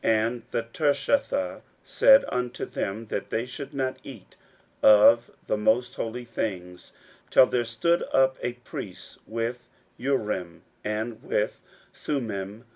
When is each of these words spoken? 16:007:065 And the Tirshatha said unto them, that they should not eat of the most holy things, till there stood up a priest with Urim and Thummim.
16:007:065 0.03 0.13
And 0.25 0.43
the 0.47 0.63
Tirshatha 0.73 1.61
said 1.83 2.25
unto 2.29 2.65
them, 2.65 3.05
that 3.09 3.29
they 3.29 3.45
should 3.45 3.71
not 3.75 3.97
eat 4.03 4.35
of 4.81 5.29
the 5.45 5.57
most 5.57 5.93
holy 5.93 6.25
things, 6.25 6.91
till 7.29 7.45
there 7.45 7.63
stood 7.63 8.01
up 8.11 8.35
a 8.41 8.53
priest 8.53 9.19
with 9.27 9.69
Urim 9.97 10.63
and 10.83 11.19
Thummim. 11.93 12.65